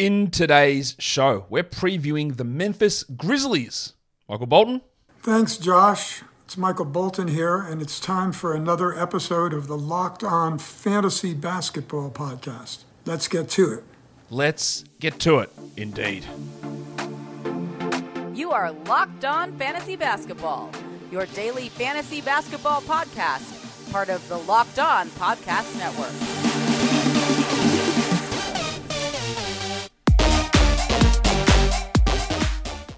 [0.00, 3.92] In today's show, we're previewing the Memphis Grizzlies.
[4.30, 4.80] Michael Bolton.
[5.18, 6.22] Thanks, Josh.
[6.46, 11.34] It's Michael Bolton here, and it's time for another episode of the Locked On Fantasy
[11.34, 12.84] Basketball Podcast.
[13.04, 13.84] Let's get to it.
[14.30, 16.24] Let's get to it, indeed.
[18.34, 20.70] You are Locked On Fantasy Basketball,
[21.12, 26.39] your daily fantasy basketball podcast, part of the Locked On Podcast Network.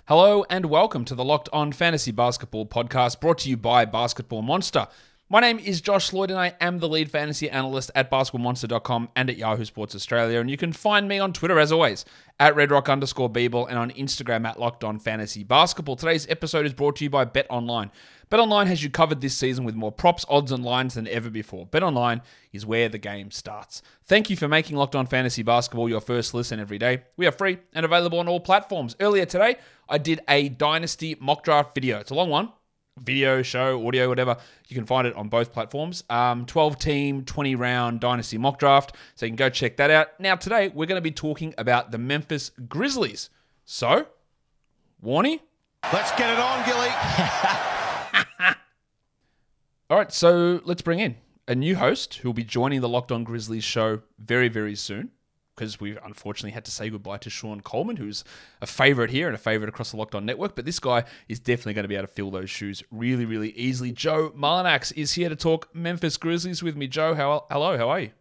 [0.09, 4.43] Hello and welcome to the Locked On Fantasy Basketball podcast brought to you by Basketball
[4.43, 4.89] Monster.
[5.31, 9.31] My name is Josh Lloyd and I am the lead fantasy analyst at basketballmonster.com and
[9.31, 10.41] at Yahoo Sports Australia.
[10.41, 12.05] And you can find me on Twitter as always
[12.41, 15.95] at redrock underscore Beeble and on Instagram at Locked On Fantasy Basketball.
[15.95, 17.93] Today's episode is brought to you by Bet Online.
[18.33, 21.29] Bet Online has you covered this season with more props, odds, and lines than ever
[21.29, 21.67] before.
[21.67, 23.83] BetOnline is where the game starts.
[24.05, 27.03] Thank you for making Locked On Fantasy Basketball your first listen every day.
[27.19, 28.97] We are free and available on all platforms.
[29.01, 31.99] Earlier today, I did a Dynasty mock draft video.
[31.99, 32.51] It's a long one,
[32.99, 34.39] video, show, audio, whatever.
[34.67, 36.03] You can find it on both platforms.
[36.09, 38.97] Um, 12 team, 20 round Dynasty mock draft.
[39.15, 40.19] So you can go check that out.
[40.19, 43.29] Now, today, we're going to be talking about the Memphis Grizzlies.
[43.67, 44.07] So,
[45.05, 45.41] Warnie?
[45.93, 47.69] Let's get it on, Gilly.
[49.93, 53.13] All right, so let's bring in a new host who will be joining the Locked
[53.13, 55.11] On Grizzlies show very, very soon
[55.55, 58.25] because we unfortunately had to say goodbye to Sean Coleman, who's
[58.63, 60.57] a favorite here and a favorite across the Locked On Network.
[60.57, 63.51] But this guy is definitely going to be able to fill those shoes really, really
[63.51, 63.93] easily.
[63.93, 66.89] Joe Mullinax is here to talk Memphis Grizzlies with me.
[66.89, 68.13] Joe, how, hello, how are you?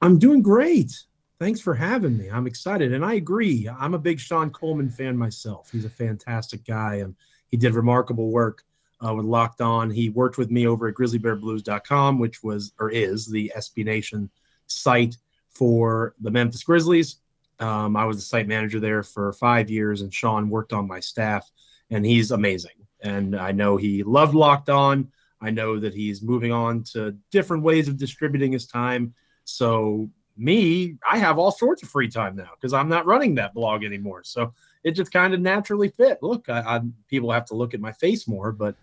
[0.00, 0.98] I'm doing great.
[1.38, 2.30] Thanks for having me.
[2.30, 2.94] I'm excited.
[2.94, 3.68] And I agree.
[3.68, 5.68] I'm a big Sean Coleman fan myself.
[5.70, 7.14] He's a fantastic guy and
[7.48, 8.62] he did remarkable work
[9.04, 9.90] uh, with Locked On.
[9.90, 14.30] He worked with me over at grizzlybearblues.com, which was or is the SB Nation
[14.66, 15.16] site
[15.50, 17.16] for the Memphis Grizzlies.
[17.58, 21.00] Um, I was the site manager there for five years, and Sean worked on my
[21.00, 21.50] staff,
[21.90, 22.72] and he's amazing.
[23.00, 25.10] And I know he loved Locked On.
[25.40, 29.14] I know that he's moving on to different ways of distributing his time.
[29.44, 33.54] So, me, I have all sorts of free time now because I'm not running that
[33.54, 34.22] blog anymore.
[34.24, 36.18] So, it just kind of naturally fit.
[36.22, 38.76] Look, I, I, people have to look at my face more, but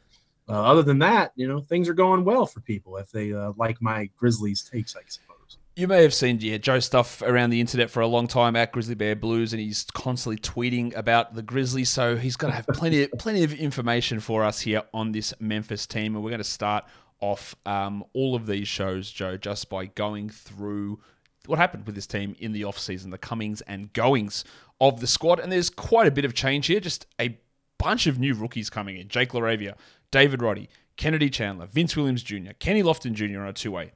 [0.50, 3.54] uh, other than that, you know, things are going well for people if they uh,
[3.56, 5.58] like my Grizzlies takes, I suppose.
[5.76, 8.72] You may have seen yeah, Joe stuff around the internet for a long time at
[8.72, 11.90] Grizzly Bear Blues, and he's constantly tweeting about the Grizzlies.
[11.90, 15.88] So he's going to have plenty, plenty of information for us here on this Memphis
[15.88, 16.86] team, and we're going to start
[17.22, 21.00] off um, all of these shows, Joe, just by going through
[21.46, 24.44] what happened with this team in the offseason, the comings and goings
[24.80, 25.40] of the squad.
[25.40, 27.38] And there's quite a bit of change here, just a
[27.78, 29.08] bunch of new rookies coming in.
[29.08, 29.76] Jake LaRavia,
[30.14, 33.42] David Roddy, Kennedy Chandler, Vince Williams Jr., Kenny Lofton Jr.
[33.42, 33.94] on a two-way.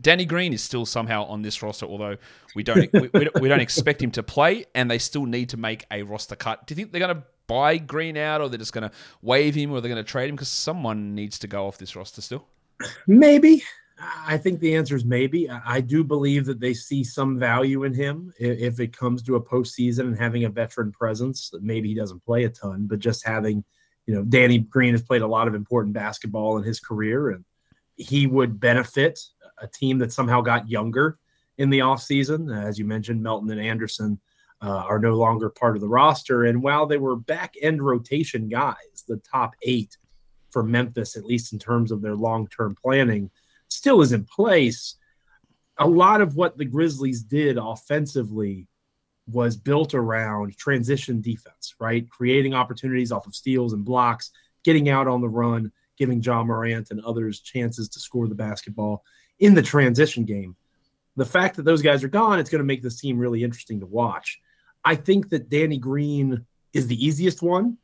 [0.00, 2.16] Danny Green is still somehow on this roster, although
[2.54, 5.84] we don't we, we, don't expect him to play, and they still need to make
[5.90, 6.66] a roster cut.
[6.66, 9.54] Do you think they're going to buy Green out, or they're just going to waive
[9.54, 10.36] him, or they're going to trade him?
[10.36, 12.46] Because someone needs to go off this roster still.
[13.06, 13.62] Maybe.
[14.26, 15.50] I think the answer is maybe.
[15.50, 19.42] I do believe that they see some value in him if it comes to a
[19.42, 21.50] postseason and having a veteran presence.
[21.60, 23.64] Maybe he doesn't play a ton, but just having,
[24.06, 27.44] you know, Danny Green has played a lot of important basketball in his career, and
[27.96, 29.20] he would benefit
[29.58, 31.18] a team that somehow got younger
[31.58, 32.56] in the offseason.
[32.56, 34.20] As you mentioned, Melton and Anderson
[34.62, 36.44] uh, are no longer part of the roster.
[36.44, 39.96] And while they were back end rotation guys, the top eight
[40.50, 43.30] for Memphis, at least in terms of their long term planning,
[43.68, 44.96] still is in place.
[45.78, 48.66] A lot of what the Grizzlies did offensively
[49.26, 52.08] was built around transition defense, right?
[52.08, 54.30] Creating opportunities off of steals and blocks,
[54.64, 59.04] getting out on the run, giving Ja Morant and others chances to score the basketball
[59.38, 60.56] in the transition game.
[61.16, 63.80] The fact that those guys are gone, it's going to make this team really interesting
[63.80, 64.40] to watch.
[64.84, 67.78] I think that Danny Green is the easiest one.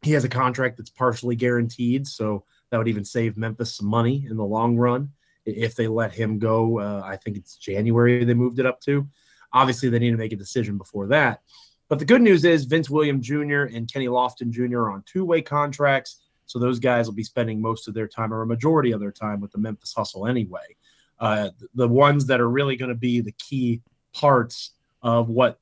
[0.00, 4.26] He has a contract that's partially guaranteed, so that would even save Memphis some money
[4.28, 5.12] in the long run
[5.44, 6.80] if they let him go.
[6.80, 9.06] Uh, I think it's January they moved it up to.
[9.52, 11.42] Obviously, they need to make a decision before that.
[11.88, 13.64] But the good news is Vince Williams Jr.
[13.64, 14.78] and Kenny Lofton Jr.
[14.78, 16.22] are on two way contracts.
[16.46, 19.12] So those guys will be spending most of their time or a majority of their
[19.12, 20.76] time with the Memphis Hustle anyway.
[21.18, 23.80] Uh, the ones that are really going to be the key
[24.12, 24.72] parts
[25.02, 25.60] of what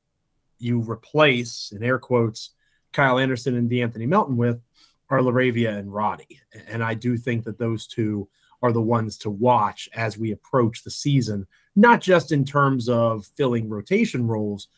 [0.59, 2.51] you replace, in air quotes,
[2.93, 4.61] Kyle Anderson and De'Anthony Melton with
[5.09, 6.41] are LaRavia and Roddy.
[6.69, 8.29] And I do think that those two
[8.63, 13.31] are the ones to watch as we approach the season, not just in terms of
[13.37, 14.69] filling rotation roles,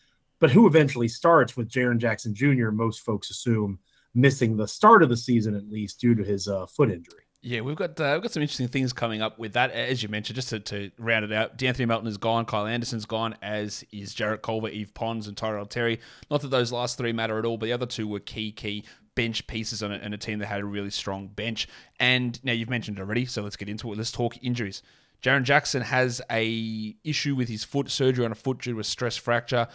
[0.40, 3.78] but who eventually starts with Jaren Jackson Jr., most folks assume
[4.14, 7.20] missing the start of the season at least due to his uh, foot injury.
[7.44, 9.72] Yeah, we've got uh, we've got some interesting things coming up with that.
[9.72, 13.04] As you mentioned, just to, to round it out, De'Anthony Melton is gone, Kyle Anderson's
[13.04, 15.98] gone, as is Jarrett Culver, Yves Pons, and Tyrell Terry.
[16.30, 18.84] Not that those last three matter at all, but the other two were key, key
[19.16, 21.68] bench pieces on it and a team that had a really strong bench.
[21.98, 23.98] And now you've mentioned it already, so let's get into it.
[23.98, 24.82] Let's talk injuries.
[25.22, 28.84] Jaren Jackson has a issue with his foot surgery on a foot due to a
[28.84, 29.69] stress fracture.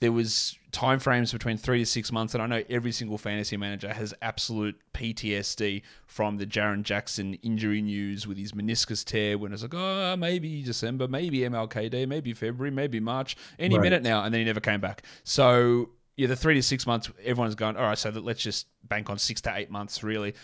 [0.00, 3.92] There was timeframes between three to six months, and I know every single fantasy manager
[3.92, 9.38] has absolute PTSD from the Jaren Jackson injury news with his meniscus tear.
[9.38, 13.84] When it's like, oh, maybe December, maybe MLK Day, maybe February, maybe March, any Right.
[13.84, 15.02] minute now, and then he never came back.
[15.22, 19.10] So yeah, the three to six months, everyone's going, all right, so let's just bank
[19.10, 20.34] on six to eight months, really.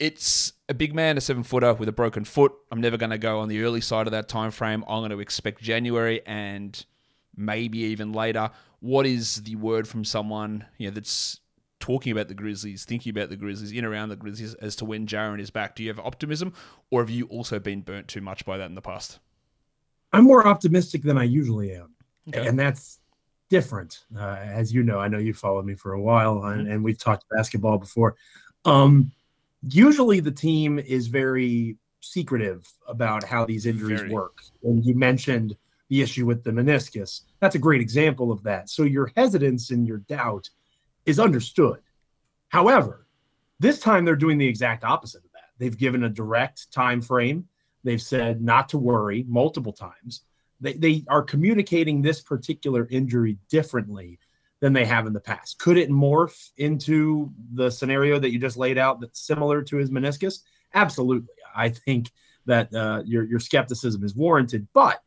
[0.00, 2.52] It's a big man, a seven footer with a broken foot.
[2.72, 4.82] I'm never going to go on the early side of that time frame.
[4.88, 6.84] I'm going to expect January and
[7.36, 8.50] maybe even later.
[8.80, 11.40] What is the word from someone you know that's
[11.80, 15.06] talking about the Grizzlies, thinking about the Grizzlies, in around the Grizzlies as to when
[15.06, 15.76] Jaren is back?
[15.76, 16.54] Do you have optimism,
[16.90, 19.18] or have you also been burnt too much by that in the past?
[20.14, 21.94] I'm more optimistic than I usually am,
[22.28, 22.46] Okay.
[22.46, 23.00] and that's
[23.50, 24.04] different.
[24.16, 26.98] Uh, as you know, I know you followed me for a while, and, and we've
[26.98, 28.16] talked basketball before.
[28.64, 29.12] Um,
[29.62, 34.12] usually, the team is very secretive about how these injuries Very.
[34.12, 34.38] work.
[34.62, 35.56] And you mentioned
[35.88, 37.22] the issue with the meniscus.
[37.40, 38.70] That's a great example of that.
[38.70, 40.48] So your hesitance and your doubt
[41.04, 41.80] is understood.
[42.48, 43.06] However,
[43.58, 45.50] this time they're doing the exact opposite of that.
[45.58, 47.46] They've given a direct time frame.
[47.84, 50.22] They've said not to worry multiple times.
[50.60, 54.18] They, they are communicating this particular injury differently
[54.60, 55.58] than they have in the past.
[55.58, 59.90] Could it morph into the scenario that you just laid out that's similar to his
[59.90, 60.40] meniscus?
[60.74, 61.34] Absolutely.
[61.54, 62.12] I think
[62.46, 65.02] that uh, your, your skepticism is warranted, but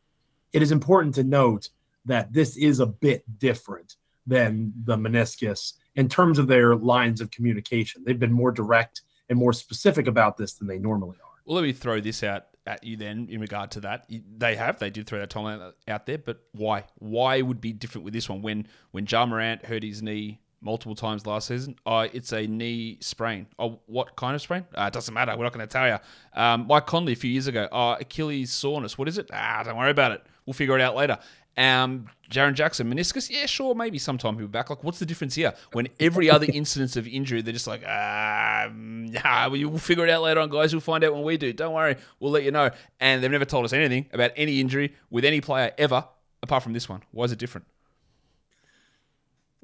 [0.52, 1.70] it is important to note
[2.06, 3.96] that this is a bit different
[4.26, 8.04] than the meniscus in terms of their lines of communication.
[8.04, 11.42] They've been more direct and more specific about this than they normally are.
[11.46, 14.10] Well, let me throw this out at you then in regard to that.
[14.38, 16.86] They have, they did throw that timeline out- there, but why?
[16.96, 18.42] Why would be different with this one?
[18.42, 22.98] When when Ja Morant hurt his knee multiple times last season, uh, it's a knee
[23.02, 23.48] sprain.
[23.60, 24.66] Oh, what kind of sprain?
[24.74, 25.36] Uh, it doesn't matter.
[25.36, 25.98] We're not going to tell you.
[26.42, 28.98] Um, Mike Conley a few years ago, uh, Achilles soreness.
[28.98, 29.30] What is it?
[29.34, 30.24] Ah, don't worry about it.
[30.46, 31.20] We'll figure it out later.
[31.56, 33.30] Um, Jaren Jackson, meniscus?
[33.30, 34.70] Yeah, sure, maybe sometime he'll be back.
[34.70, 35.54] Like, what's the difference here?
[35.72, 40.06] When every other incidence of injury, they're just like, ah, mm, ah, we'll we'll figure
[40.06, 40.74] it out later on, guys.
[40.74, 41.54] We'll find out when we do.
[41.54, 42.72] Don't worry, we'll let you know.
[43.00, 46.06] And they've never told us anything about any injury with any player ever,
[46.42, 47.04] apart from this one.
[47.12, 47.68] Why is it different?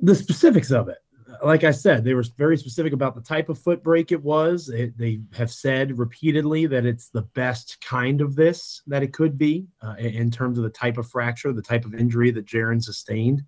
[0.02, 1.00] the specifics of it
[1.44, 4.70] like i said they were very specific about the type of foot break it was.
[4.70, 9.38] It- they have said repeatedly that it's the best kind of this that it could
[9.38, 12.46] be uh, in- in terms of the type of fracture the type of injury that
[12.46, 13.44] Jaren sustained.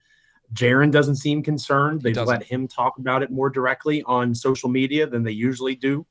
[0.53, 2.01] Jaren doesn't seem concerned.
[2.01, 6.05] They've let him talk about it more directly on social media than they usually do.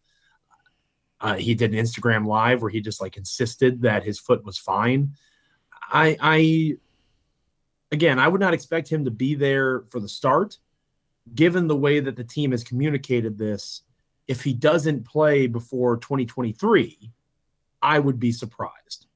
[1.21, 4.57] Uh, he did an instagram live where he just like insisted that his foot was
[4.59, 5.15] fine.
[5.93, 6.77] I i
[7.93, 10.59] again, I would not expect him to be there for the start,
[11.35, 13.83] given the way that the team has communicated this.
[14.29, 17.11] If he doesn't play before 2023,
[17.83, 19.07] I would be surprised.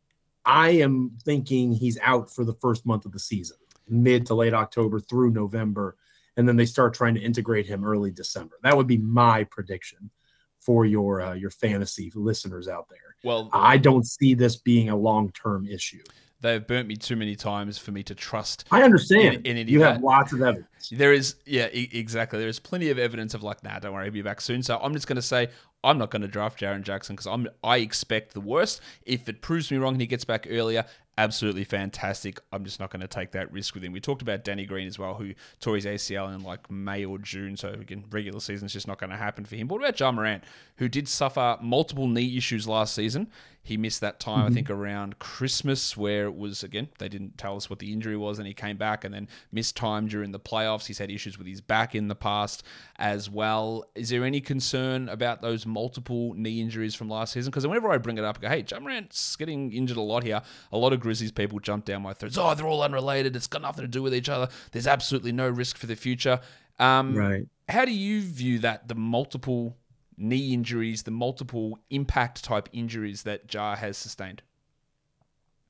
[0.45, 3.57] I am thinking he's out for the first month of the season,
[3.89, 5.97] mid to late October through November,
[6.37, 8.57] and then they start trying to integrate him early December.
[8.63, 10.11] That would be my prediction
[10.59, 13.17] for your uh, your fantasy listeners out there.
[13.23, 16.03] Well, I don't see this being a long term issue.
[16.45, 19.47] They've burnt me too many times for me to trust I understand.
[19.47, 20.91] In- in you have lots of evidence.
[20.93, 22.39] There is, yeah, e- exactly.
[22.39, 24.63] There is plenty of evidence of like, nah, don't worry, he'll be back soon.
[24.63, 25.49] So I'm just going to say
[25.83, 28.83] I'm not going to draft Jaren Jackson because I'm I expect the worst.
[29.07, 30.85] If it proves me wrong and he gets back earlier,
[31.17, 32.39] absolutely fantastic.
[32.53, 33.93] I'm just not going to take that risk with him.
[33.93, 37.19] We talked about Danny Green as well, who tore his ACL in like May or
[37.19, 37.57] June.
[37.57, 39.67] So again, regular season's just not going to happen for him.
[39.67, 40.45] But what about Ja Morant,
[40.77, 43.29] who did suffer multiple knee issues last season?
[43.67, 47.57] He missed that time, I think, around Christmas, where it was again they didn't tell
[47.57, 50.39] us what the injury was, and he came back and then missed time during the
[50.39, 50.87] playoffs.
[50.87, 52.63] He's had issues with his back in the past
[52.97, 53.87] as well.
[53.95, 57.51] Is there any concern about those multiple knee injuries from last season?
[57.51, 60.23] Because whenever I bring it up, I go, "Hey, Ja Morant's getting injured a lot
[60.25, 62.37] here." A lot of Grizzlies people jump down my throats.
[62.37, 63.35] Oh, they're all unrelated.
[63.35, 64.49] It's got nothing to do with each other.
[64.73, 66.39] There's absolutely no risk for the future.
[66.79, 67.45] Um, Right.
[67.69, 68.89] how do you view that?
[68.89, 69.77] The multiple
[70.17, 74.43] knee injuries, the multiple impact type injuries that Ja has sustained.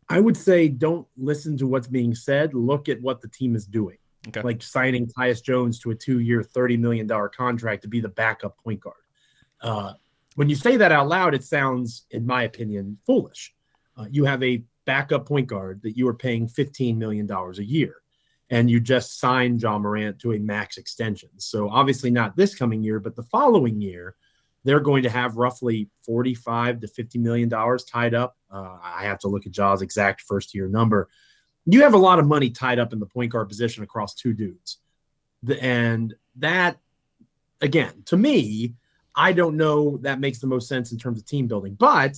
[0.09, 2.55] I would say don't listen to what's being said.
[2.55, 3.97] Look at what the team is doing.
[4.29, 4.43] Okay.
[4.43, 8.57] Like signing Tyus Jones to a two year, $30 million contract to be the backup
[8.59, 8.97] point guard.
[9.61, 9.95] Uh,
[10.37, 13.55] when you say that out loud, it sounds, in my opinion, foolish.
[13.97, 17.97] Uh, you have a backup point guard that you are paying $15 million a year,
[18.51, 21.31] and you just signed Ja Morant to a max extension.
[21.39, 24.17] So obviously not this coming year, but the following year,
[24.65, 28.37] they're going to have roughly 45 to 50 million dollars tied up.
[28.51, 31.09] Uh, I have to look at Ja's exact first year number.
[31.67, 34.33] You have a lot of money tied up in the point guard position across two
[34.33, 34.79] dudes.
[35.43, 36.79] The, and that,
[37.61, 38.75] again, to me,
[39.15, 42.17] I don't know that makes the most sense in terms of team building, but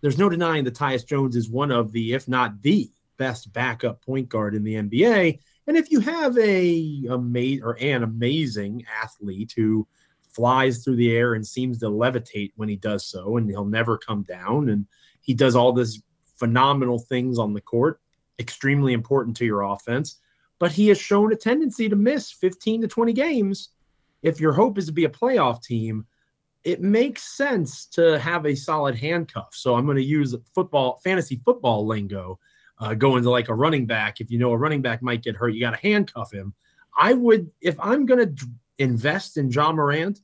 [0.00, 4.02] there's no denying that Tyus Jones is one of the, if not the best backup
[4.04, 5.40] point guard in the NBA.
[5.66, 9.86] And if you have a amazing or an amazing athlete who
[10.34, 13.98] flies through the air and seems to levitate when he does so, and he'll never
[13.98, 14.86] come down, and
[15.20, 16.00] he does all this
[16.36, 18.00] phenomenal things on the court,
[18.38, 20.16] extremely important to your offense.
[20.58, 23.70] But he has shown a tendency to miss 15 to 20 games.
[24.22, 26.06] If your hope is to be a playoff team,
[26.64, 29.48] it makes sense to have a solid handcuff.
[29.52, 32.38] So I'm going to use football, fantasy football lingo,
[32.78, 34.20] uh, going to like a running back.
[34.20, 36.54] If you know a running back might get hurt, you got to handcuff him.
[36.98, 38.46] I would, if I'm going to
[38.80, 40.20] invest in Ja Morant,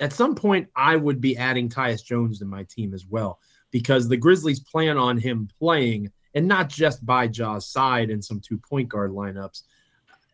[0.00, 3.38] at some point I would be adding Tyus Jones to my team as well
[3.70, 8.40] because the Grizzlies plan on him playing and not just by Ja's side in some
[8.40, 9.62] two point guard lineups.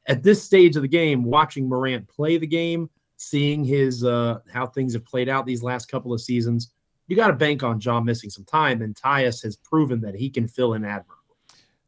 [0.06, 4.66] At this stage of the game, watching Morant play the game, seeing his uh, how
[4.66, 6.72] things have played out these last couple of seasons,
[7.08, 10.30] you got to bank on Ja missing some time, and Tyus has proven that he
[10.30, 11.16] can fill in admirably.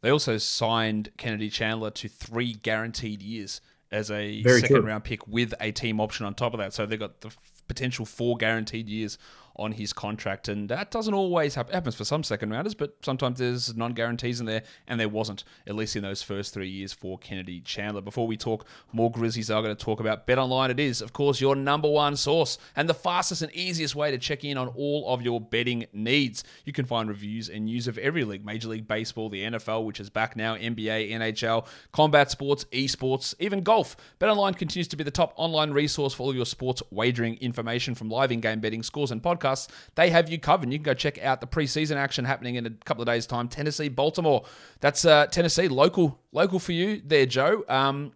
[0.03, 3.61] They also signed Kennedy Chandler to three guaranteed years
[3.93, 4.87] as a Very second true.
[4.87, 6.73] round pick with a team option on top of that.
[6.73, 9.19] So they've got the f- potential four guaranteed years
[9.61, 10.49] on his contract.
[10.49, 11.75] And that doesn't always happen.
[11.75, 14.63] Happens for some second rounders, but sometimes there's non guarantees in there.
[14.89, 18.01] And there wasn't, at least in those first three years for Kennedy Chandler.
[18.01, 20.71] Before we talk more Grizzlies, I'm going to talk about Bet Online.
[20.71, 24.19] It is, of course, your number one source and the fastest and easiest way to
[24.19, 26.43] check in on all of your betting needs.
[26.65, 30.01] You can find reviews and news of every league Major League Baseball, the NFL, which
[30.01, 33.97] is back now, NBA, NHL, combat sports, esports, even golf.
[34.21, 38.09] BetOnline continues to be the top online resource for all your sports wagering information from
[38.09, 39.50] live in game betting, scores, and podcasts.
[39.95, 40.65] They have you covered.
[40.65, 43.27] And You can go check out the preseason action happening in a couple of days'
[43.27, 43.49] time.
[43.49, 44.45] Tennessee, Baltimore.
[44.81, 47.65] That's uh, Tennessee, local, local for you there, Joe.
[47.69, 48.13] Um,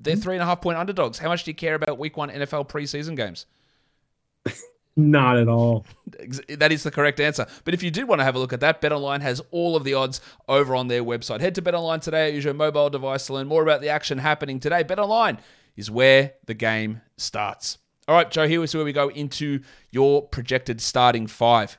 [0.00, 1.18] they're three and a half point underdogs.
[1.18, 3.46] How much do you care about Week One NFL preseason games?
[4.96, 5.86] Not at all.
[6.48, 7.46] That is the correct answer.
[7.64, 9.84] But if you did want to have a look at that, BetOnline has all of
[9.84, 11.40] the odds over on their website.
[11.40, 12.34] Head to BetOnline today.
[12.34, 14.82] Use your mobile device to learn more about the action happening today.
[14.82, 15.38] BetOnline
[15.76, 17.78] is where the game starts.
[18.08, 19.60] All right, Joe, here is where we go into
[19.90, 21.78] your projected starting five.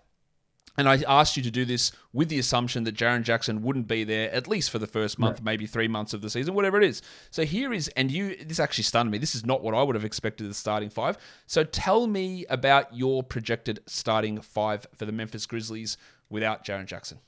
[0.78, 4.06] And I asked you to do this with the assumption that Jaren Jackson wouldn't be
[4.06, 6.86] there at least for the first month, maybe three months of the season, whatever it
[6.86, 7.02] is.
[7.32, 9.18] So here is, and you, this actually stunned me.
[9.18, 11.18] This is not what I would have expected the starting five.
[11.48, 15.98] So tell me about your projected starting five for the Memphis Grizzlies
[16.30, 17.20] without Jaren Jackson.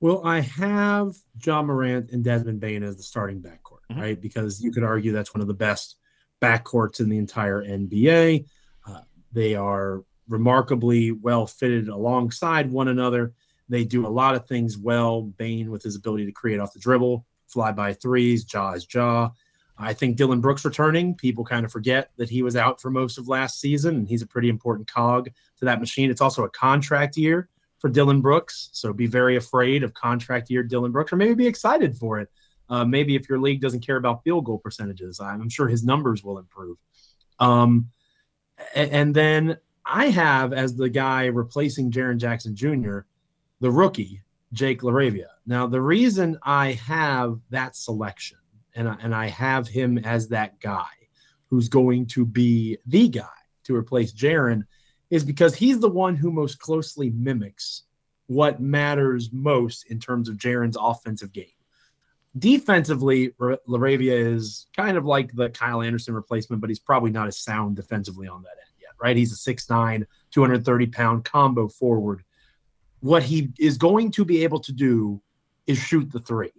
[0.00, 4.00] Well, I have Ja Morant and Desmond Bane as the starting backcourt, Mhm.
[4.00, 4.20] right?
[4.20, 5.96] Because you could argue that's one of the best
[6.40, 8.46] backcourts in the entire NBA.
[8.86, 9.00] Uh,
[9.32, 13.32] they are remarkably well fitted alongside one another.
[13.68, 15.22] They do a lot of things well.
[15.22, 19.30] Bane with his ability to create off the dribble, fly by threes, Ja is Ja.
[19.80, 21.14] I think Dillon Brooks returning.
[21.14, 24.22] People kind of forget that he was out for most of last season, and he's
[24.22, 26.10] a pretty important cog to that machine.
[26.10, 28.70] It's also a contract year for Dillon Brooks.
[28.72, 32.28] So be very afraid of contract year Dillon Brooks, or maybe be excited for it.
[32.68, 36.22] Uh, maybe if your league doesn't care about field goal percentages, I'm sure his numbers
[36.22, 36.78] will improve.
[37.38, 37.90] Um,
[38.74, 43.00] and then I have as the guy replacing Jaren Jackson Jr.,
[43.60, 44.22] the rookie,
[44.52, 45.28] Jake LaRavia.
[45.46, 48.38] Now, the reason I have that selection
[48.74, 50.86] and I, and I have him as that guy
[51.48, 53.24] who's going to be the guy
[53.64, 54.64] to replace Jaren
[55.10, 57.84] is because he's the one who most closely mimics
[58.26, 61.46] what matters most in terms of Jaren's offensive game.
[62.36, 67.38] Defensively, Laravia is kind of like the Kyle Anderson replacement, but he's probably not as
[67.38, 69.16] sound defensively on that end yet, right?
[69.16, 72.22] He's a 6'9, 230 pound combo forward.
[73.00, 75.22] What he is going to be able to do
[75.66, 76.52] is shoot the three.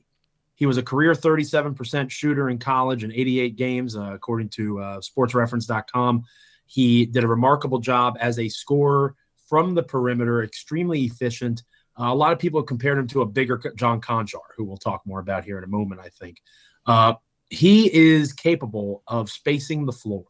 [0.55, 4.99] He was a career 37% shooter in college in 88 games, uh, according to uh,
[4.99, 6.23] sportsreference.com.
[6.65, 9.15] He did a remarkable job as a scorer
[9.47, 11.63] from the perimeter, extremely efficient.
[11.99, 14.77] Uh, a lot of people have compared him to a bigger John Konchar, who we'll
[14.77, 16.41] talk more about here in a moment, I think.
[16.85, 17.15] Uh,
[17.49, 20.23] he is capable of spacing the floor.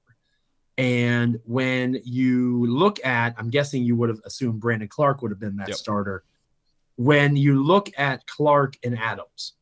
[0.78, 5.40] And when you look at, I'm guessing you would have assumed Brandon Clarke would have
[5.40, 5.78] been that Yep.
[5.78, 6.24] starter.
[6.96, 9.54] When you look at Clarke and Adams,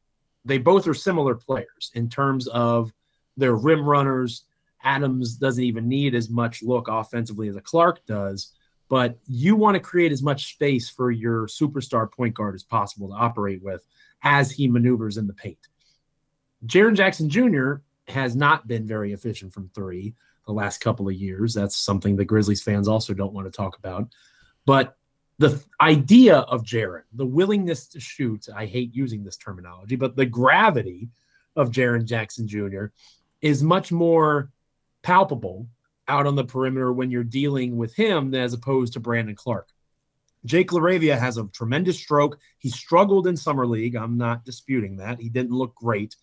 [0.45, 2.93] they both are similar players in terms of
[3.35, 4.45] their rim runners.
[4.83, 8.53] Adams doesn't even need as much look offensively as a Clarke does,
[8.89, 13.09] but you want to create as much space for your superstar point guard as possible
[13.09, 13.85] to operate with
[14.23, 15.67] as he maneuvers in the paint.
[16.65, 17.75] Jaren Jackson Jr.
[18.07, 20.15] has not been very efficient from three.
[20.45, 21.53] the last couple of years.
[21.53, 24.07] That's something the Grizzlies fans also don't want to talk about.
[24.65, 24.95] But
[25.39, 30.25] the idea of Jaren, the willingness to shoot, I hate using this terminology, but the
[30.25, 31.09] gravity
[31.57, 32.85] of Jaren Jackson Jr.
[33.41, 34.49] is much more
[35.03, 35.67] palpable
[36.07, 39.69] out on the perimeter when you're dealing with him as opposed to Brandon Clarke.
[40.45, 42.39] Jake LaRavia has a tremendous stroke.
[42.57, 43.95] He struggled in summer league.
[43.95, 45.19] I'm not disputing that.
[45.19, 46.15] He didn't look great,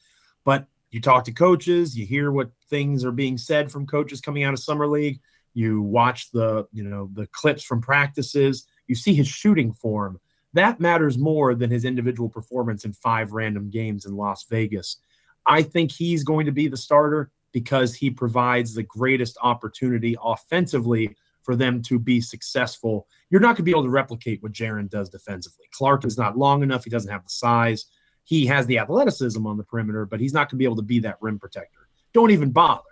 [0.45, 4.45] but you talk to coaches, you hear what things are being said from coaches coming
[4.45, 5.21] out of summer league.
[5.53, 8.67] You watch the, you know, the clips from practices.
[8.87, 10.21] You see his shooting form.
[10.53, 14.99] That matters more than his individual performance in five random games in Las Vegas.
[15.47, 21.17] I think he's going to be the starter because he provides the greatest opportunity offensively
[21.43, 23.07] for them to be successful.
[23.31, 25.67] You're not going to be able to replicate what Jaren does defensively.
[25.73, 26.83] Clarke is not long enough.
[26.83, 27.87] He doesn't have the size.
[28.25, 30.83] He has the athleticism on the perimeter, but he's not going to be able to
[30.83, 31.87] be that rim protector.
[32.13, 32.83] Don't even bother.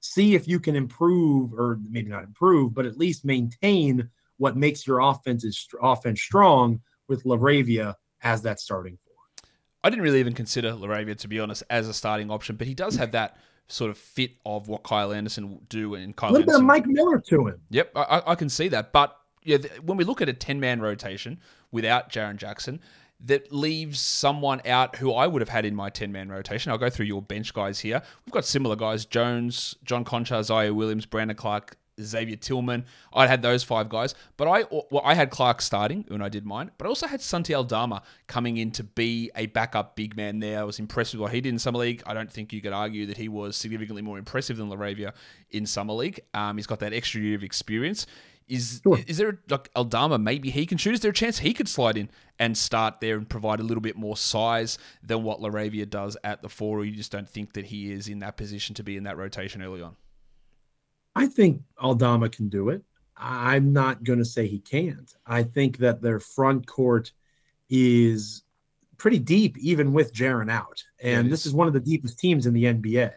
[0.00, 4.86] See if you can improve, or maybe not improve, but at least maintain what makes
[4.86, 9.48] your offense is offense strong with LaRavia as that starting four.
[9.82, 12.74] I didn't really even consider LaRavia to be honest as a starting option, but he
[12.74, 13.38] does have that
[13.70, 16.30] sort of fit of what Kyle Anderson will do and Kyle.
[16.30, 16.60] A little Anderson.
[16.60, 17.60] bit of Mike Miller to him.
[17.70, 18.92] Yep, I, I can see that.
[18.92, 22.80] But yeah, when we look at a ten man rotation without Jaren Jackson,
[23.24, 26.72] that leaves someone out who I would have had in my 10 man rotation.
[26.72, 28.02] I'll go through your bench guys here.
[28.24, 32.84] We've got similar guys Jones, John Konchar, Ziaire Williams, Brandon Clarke, Xavier Tillman.
[33.12, 36.44] I had those five guys, but I well, I had Clarke starting when I did
[36.46, 40.40] mine, but I also had Santi Aldama coming in to be a backup big man
[40.40, 40.60] there.
[40.60, 42.02] I was impressed with what he did in Summer League.
[42.06, 45.12] I don't think you could argue that he was significantly more impressive than LaRavia
[45.50, 46.20] in Summer League.
[46.34, 48.06] Um, he's got that extra year of experience.
[48.50, 48.98] Is sure.
[49.06, 50.18] is there like Aldama?
[50.18, 50.92] Maybe he can shoot.
[50.92, 53.80] Is there a chance he could slide in and start there and provide a little
[53.80, 56.80] bit more size than what LaRavia does at the four?
[56.80, 59.16] Or you just don't think that he is in that position to be in that
[59.16, 59.94] rotation early on?
[61.14, 62.82] I think Aldama can do it.
[63.16, 65.12] I'm not going to say he can't.
[65.26, 67.12] I think that their front court
[67.68, 68.42] is
[68.96, 70.82] pretty deep, even with Jaren out.
[71.02, 73.12] And this is one of the deepest teams in the NBA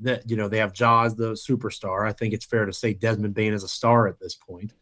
[0.00, 2.08] that you know they have Ja's the superstar.
[2.08, 4.72] I think it's fair to say Desmond Bane is a star at this point.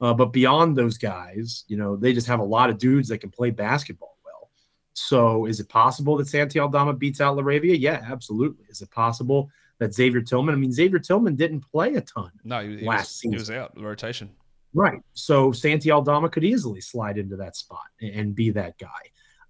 [0.00, 3.18] Uh, but beyond those guys, you know, they just have a lot of dudes that
[3.18, 4.50] can play basketball well.
[4.94, 7.78] So is it possible that Santi Aldama beats out LaRavia?
[7.78, 8.64] Yeah, absolutely.
[8.68, 10.54] Is it possible that Xavier Tillman?
[10.54, 12.30] I mean, Xavier Tillman didn't play a ton.
[12.44, 13.32] No, he, last was, season.
[13.32, 14.30] he was out the rotation.
[14.74, 15.00] Right.
[15.12, 18.88] So Santi Aldama could easily slide into that spot and be that guy.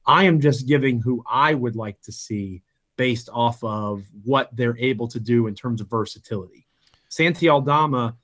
[0.05, 2.63] I am just giving who I would like to see
[2.97, 6.67] based off of what they're able to do in terms of versatility.
[7.09, 8.17] Santi Aldama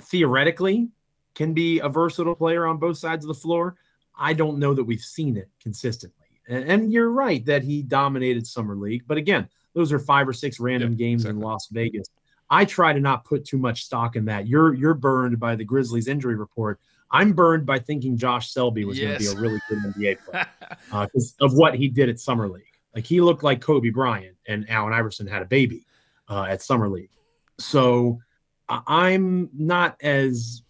[0.00, 0.88] theoretically
[1.34, 3.76] can be a versatile player on both sides of the floor.
[4.16, 6.24] I don't know that we've seen it consistently.
[6.46, 10.60] And, you're right that he dominated summer league, but again, those are five or six
[10.60, 11.40] random yep, games exactly.
[11.40, 12.08] in Las Vegas.
[12.50, 14.46] I try to not put too much stock in that.
[14.46, 16.80] You're you're burned by the Grizzlies injury report.
[17.10, 19.06] I'm burned by thinking Josh Selby was yes.
[19.06, 20.46] going to be a really good NBA player
[20.90, 22.64] because uh, of what he did at summer league.
[22.94, 25.86] Like he looked like Kobe Bryant, and Allen Iverson had a baby
[26.28, 27.10] uh, at summer league.
[27.58, 28.20] So
[28.68, 30.62] I'm not as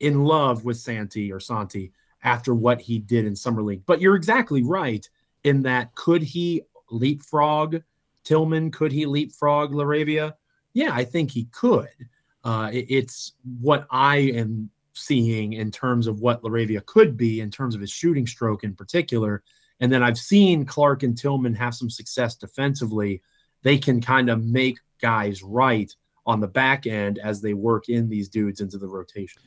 [0.00, 3.82] in love with Santi or Santi after what he did in summer league.
[3.86, 5.08] But you're exactly right
[5.44, 7.82] in that could he leapfrog
[8.28, 8.70] Tillman?
[8.70, 10.34] Could he leapfrog LaRavia?
[10.74, 11.88] Yeah, I think he could.
[12.44, 17.50] Uh, it, it's what I am seeing in terms of what LaRavia could be in
[17.50, 19.42] terms of his shooting stroke in particular.
[19.80, 23.22] And then I've seen Clarke and Tillman have some success defensively.
[23.62, 25.94] They can kind of make guys right
[26.26, 29.40] on the back end as they work in these dudes into the rotation.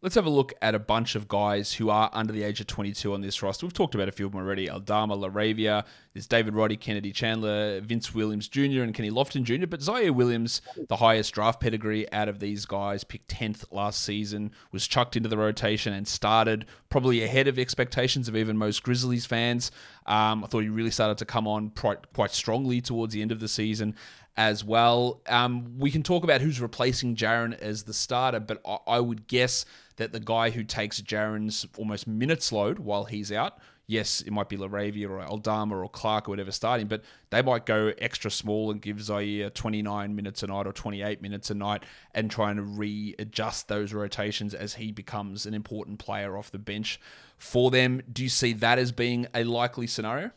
[0.00, 2.68] Let's have a look at a bunch of guys who are under the age of
[2.68, 3.66] 22 on this roster.
[3.66, 4.70] We've talked about a few of them already.
[4.70, 5.84] Aldama, LaRavia,
[6.14, 9.66] there's David Roddy, Kennedy Chandler, Vince Williams Jr., and Kenny Lofton Jr.
[9.66, 14.52] But Ziaire Williams, the highest draft pedigree out of these guys, picked 10th last season,
[14.70, 19.26] was chucked into the rotation and started probably ahead of expectations of even most Grizzlies
[19.26, 19.72] fans.
[20.06, 23.32] Um, I thought he really started to come on quite, quite strongly towards the end
[23.32, 23.96] of the season
[24.36, 25.20] as well.
[25.28, 29.26] Um, we can talk about who's replacing Jaren as the starter, but I, I would
[29.26, 29.64] guess
[29.98, 34.48] that the guy who takes Jaren's almost minutes load while he's out, yes, it might
[34.48, 38.70] be LaRavia or Aldama or Clarke or whatever starting, but they might go extra small
[38.70, 41.82] and give Ziaire 29 minutes a night or 28 minutes a night
[42.14, 47.00] and trying to readjust those rotations as he becomes an important player off the bench
[47.36, 48.02] for them.
[48.12, 50.30] Do you see that as being a likely scenario?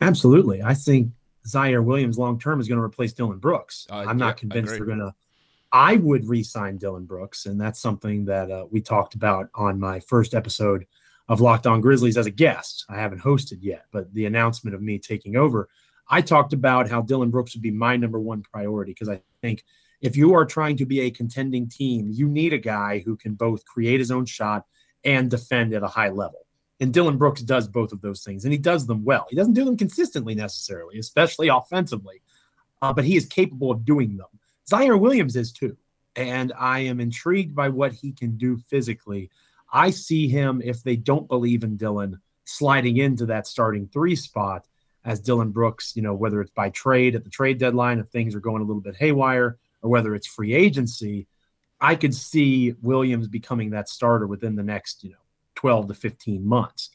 [0.00, 0.62] Absolutely.
[0.62, 1.12] I think
[1.46, 3.86] Ziaire Williams long term is going to replace Dillon Brooks.
[3.90, 5.14] Uh, I'm not convinced they're going to.
[5.70, 10.00] I would re-sign Dillon Brooks, and that's something that uh, we talked about on my
[10.00, 10.86] first episode
[11.28, 12.86] of Locked On Grizzlies as a guest.
[12.88, 15.68] I haven't hosted yet, but the announcement of me taking over,
[16.08, 19.62] I talked about how Dillon Brooks would be my number one priority because I think
[20.00, 23.34] If you are trying to be a contending team, you need a guy who can
[23.34, 24.64] both create his own shot
[25.04, 26.46] and defend at a high level.
[26.80, 29.26] And Dillon Brooks does both of those things, and he does them well.
[29.28, 32.22] He doesn't do them consistently necessarily, especially offensively,
[32.80, 34.28] uh, but he is capable of doing them.
[34.68, 35.76] Ziaire Williams is too.
[36.16, 39.30] And I am intrigued by what he can do physically.
[39.72, 44.66] I see him, if they don't believe in Dillon, sliding into that starting three spot
[45.04, 48.34] as Dillon Brooks, you know, whether it's by trade at the trade deadline, if things
[48.34, 51.26] are going a little bit haywire, or whether it's free agency.
[51.80, 55.16] I could see Williams becoming that starter within the next, you know,
[55.54, 56.90] 12 to 15 months,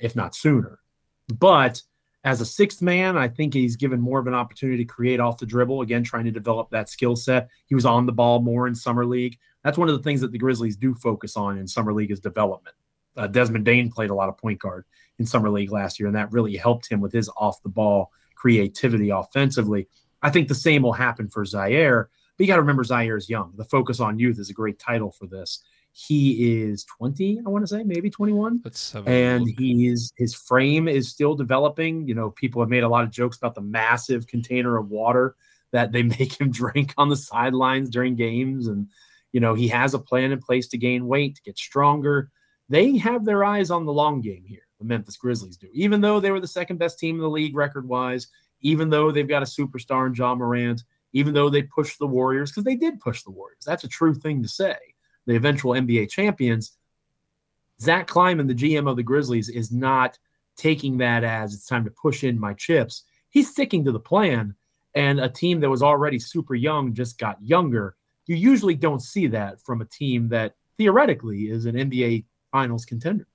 [0.00, 0.80] if not sooner.
[1.28, 1.82] But
[2.24, 5.38] as a sixth man, I think he's given more of an opportunity to create off
[5.38, 7.50] the dribble, again, trying to develop that skill set.
[7.66, 9.38] He was on the ball more in Summer League.
[9.62, 12.20] That's one of the things that the Grizzlies do focus on in Summer League is
[12.20, 12.74] development.
[13.16, 14.86] Uh, Desmond Bane played a lot of point guard
[15.18, 18.10] in Summer League last year, and that really helped him with his off the ball
[18.34, 19.86] creativity offensively.
[20.22, 22.06] I think the same will happen for Ziaire.
[22.36, 23.52] but you got to remember Ziaire is young.
[23.56, 25.62] The focus on youth is a great title for this.
[25.96, 28.58] He is 20, I want to say, maybe 21.
[29.06, 32.08] and he's his frame is still developing.
[32.08, 35.36] You know, people have made a lot of jokes about the massive container of water
[35.70, 38.66] that they make him drink on the sidelines during games.
[38.66, 38.88] And,
[39.32, 42.32] you know, he has a plan in place to gain weight, to get stronger.
[42.68, 45.68] They have their eyes on the long game here, the Memphis Grizzlies do.
[45.72, 48.26] Even though they were the second best team in the league record wise,
[48.62, 52.50] even though they've got a superstar in Ja Morant, even though they pushed the Warriors,
[52.50, 53.62] because they did push the Warriors.
[53.64, 54.74] That's a true thing to say
[55.26, 56.76] the eventual NBA champions,
[57.80, 60.18] Zach Kleiman, the GM of the Grizzlies, is not
[60.56, 63.04] taking that as it's time to push in my chips.
[63.30, 64.54] He's sticking to the plan.
[64.94, 67.96] And a team that was already super young just got younger.
[68.26, 73.26] You usually don't see that from a team that theoretically is an NBA finals contender.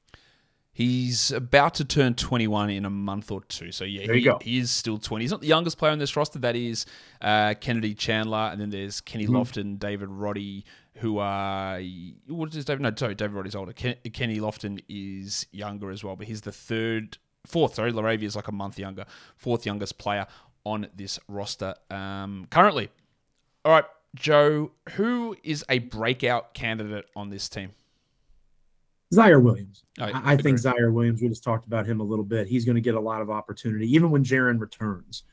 [0.71, 3.73] He's about to turn 21 in a month or two.
[3.73, 5.25] So, yeah, he, he, is still 20.
[5.25, 6.39] He's not the youngest player on this roster.
[6.39, 6.85] That is
[7.21, 8.49] uh, Kennedy Chandler.
[8.49, 9.35] And then there's Kenny mm-hmm.
[9.35, 10.63] Lofton, David Roddy,
[10.95, 11.79] who are
[12.27, 12.81] what is David?
[12.81, 13.73] No, sorry, David Roddy's older.
[13.73, 17.75] Ken, Kenny Lofton is younger as well, but he's the third, fourth.
[17.75, 19.05] Sorry, Laravia is like a month younger,
[19.37, 20.27] fourth youngest player
[20.65, 22.89] on this roster um, currently.
[23.63, 27.71] All right, Joe, who is a breakout candidate on this team?
[29.13, 29.83] Ziaire Williams.
[29.99, 32.47] I, I think Ziaire Williams, we just talked about him a little bit.
[32.47, 35.23] He's going to get a lot of opportunity, even when Jaren returns.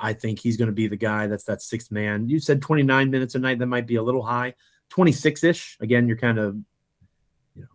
[0.00, 2.28] I think he's going to be the guy that's that sixth man.
[2.28, 3.58] You said 29 minutes a night.
[3.58, 4.54] That might be a little high.
[4.90, 5.76] 26 ish.
[5.80, 6.56] Again, you're kind of,
[7.54, 7.68] you know,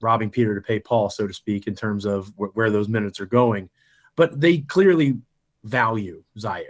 [0.00, 3.20] robbing Peter to pay Paul, so to speak, in terms of wh- where those minutes
[3.20, 3.68] are going.
[4.16, 5.18] But they clearly
[5.64, 6.64] value Ziaire.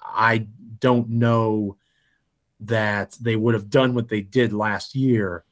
[0.00, 0.46] I
[0.80, 1.76] don't know
[2.60, 5.44] that they would have done what they did last year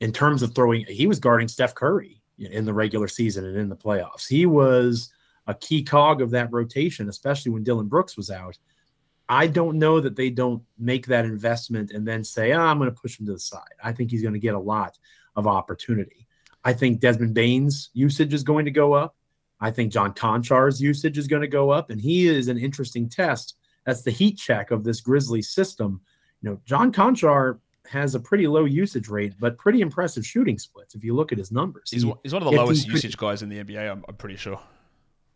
[0.00, 0.84] in terms of throwing.
[0.86, 4.26] He was guarding Steph Curry in the regular season and in the playoffs.
[4.28, 5.12] He was
[5.46, 8.58] a key cog of that rotation, especially when Dillon Brooks was out.
[9.28, 12.90] I don't know that they don't make that investment and then say, oh, I'm going
[12.90, 13.62] to push him to the side.
[13.82, 14.98] I think he's going to get a lot
[15.36, 16.26] of opportunity.
[16.64, 19.16] I think Desmond Bane's usage is going to go up.
[19.60, 21.90] I think John Konchar's usage is going to go up.
[21.90, 23.56] And he is an interesting test.
[23.86, 26.00] That's the heat check of this Grizzly system.
[26.42, 30.94] You know, John Konchar has a pretty low usage rate, but pretty impressive shooting splits
[30.94, 31.90] if you look at his numbers.
[31.90, 34.36] He's, he, he's one of the lowest usage guys in the NBA, I'm, I'm pretty
[34.36, 34.60] sure.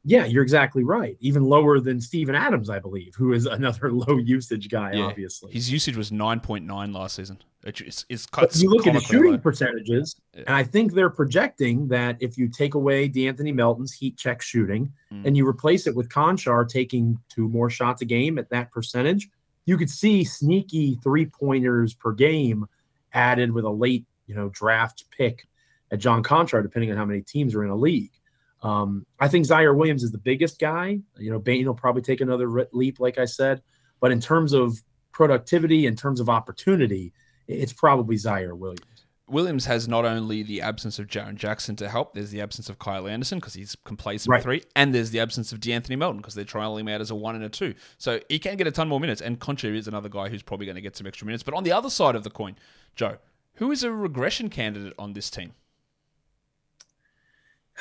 [0.04, 1.16] Yeah, you're exactly right.
[1.20, 4.92] Even lower than Steven Adams, I believe, who is another low usage guy.
[4.92, 5.04] Yeah.
[5.04, 7.38] Obviously, his usage was nine point nine last season.
[7.64, 9.38] It's, it's, it's you look at his shooting low.
[9.38, 10.44] percentages, yeah.
[10.46, 14.92] and I think they're projecting that if you take away De'Anthony Melton's heat check shooting
[15.12, 15.26] mm.
[15.26, 19.28] and you replace it with Konchar taking two more shots a game at that percentage,
[19.66, 22.66] you could see sneaky three pointers per game
[23.12, 25.46] added with a late, you know, draft pick
[25.90, 28.12] at John Konchar, depending on how many teams are in a league.
[28.62, 30.98] Um, I think Ziaire Williams is the biggest guy.
[31.16, 33.62] You know, Bane will probably take another leap, like I said.
[34.00, 37.12] But in terms of productivity, in terms of opportunity,
[37.46, 38.84] it's probably Ziaire Williams.
[39.28, 42.78] Williams has not only the absence of Jaren Jackson to help, there's the absence of
[42.78, 44.42] Kyle Anderson because he's complacent right.
[44.42, 47.14] three, and there's the absence of De'Anthony Melton because they're trialing him out as a
[47.14, 47.74] one and a two.
[47.98, 50.64] So he can get a ton more minutes, and Konchar is another guy who's probably
[50.64, 51.42] going to get some extra minutes.
[51.42, 52.56] But on the other side of the coin,
[52.96, 53.18] Joe,
[53.54, 55.52] who is a regression candidate on this team?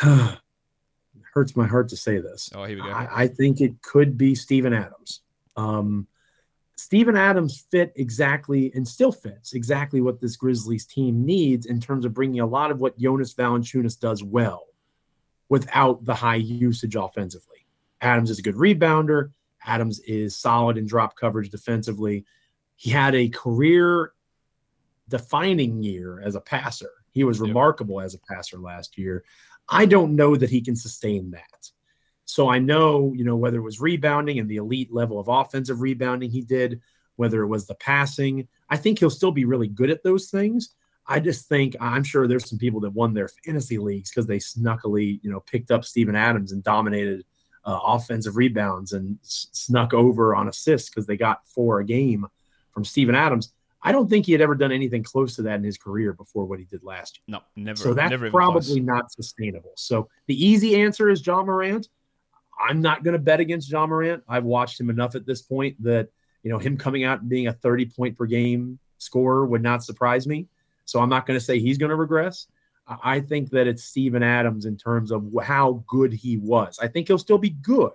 [1.34, 2.50] hurts my heart to say this.
[2.54, 2.90] Oh, here we go.
[2.90, 5.22] I, I think it could be Steven Adams.
[5.56, 6.08] Um,
[6.78, 12.06] Steven Adams fit exactly and still fits exactly what this Grizzlies team needs in terms
[12.06, 14.66] of bringing a lot of what Jonas Valanciunas does well
[15.50, 17.66] without the high usage offensively.
[18.00, 19.32] Adams is a good rebounder.
[19.66, 22.26] Adams is solid in drop coverage defensively.
[22.76, 24.14] He had a career
[25.10, 26.92] defining year as a passer.
[27.12, 29.24] He was remarkable as a passer last year.
[29.70, 31.70] I don't know that he can sustain that.
[32.26, 35.82] So I know, you know, whether it was rebounding and the elite level of offensive
[35.82, 36.82] rebounding he did,
[37.16, 40.76] whether it was the passing, I think he'll still be really good at those things.
[41.08, 44.40] I just think I'm sure there's some people that won their fantasy leagues because they
[44.40, 47.24] snuckily, you know, picked up Steven Adams and dominated
[47.66, 52.26] uh, offensive rebounds and s- snuck over on assists because they got four a game
[52.72, 53.54] from Steven Adams.
[53.88, 56.44] I don't think he had ever done anything close to that in his career before
[56.44, 57.24] what he did last year.
[57.38, 57.78] No, never.
[57.78, 59.72] So that's never probably not sustainable.
[59.76, 61.88] So the easy answer is Ja Morant.
[62.60, 64.24] I'm not going to bet against Ja Morant.
[64.28, 66.10] I've watched him enough at this point that
[66.44, 69.86] you know him coming out and being a 30 point per game scorer would not
[69.86, 70.48] surprise me.
[70.84, 72.48] So I'm not going to say he's going to regress.
[72.86, 76.78] I I think that it's Steven Adams in terms of how good he was.
[76.82, 77.92] I think he'll still be good,